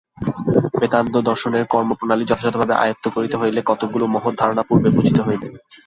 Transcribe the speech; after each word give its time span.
বেদান্ত-দর্শনের 0.75 1.63
কর্মপ্রণালী 1.65 2.23
যথাযথভাবে 2.25 2.73
আয়ত্ত 2.75 3.05
করিতে 3.07 3.35
হইলে 3.37 3.59
কতকগুলি 3.65 4.05
মহৎ 4.07 4.33
ধারণা 4.41 4.63
পূর্বে 4.69 4.89
বুঝিতে 4.89 5.21
হইবে। 5.21 5.47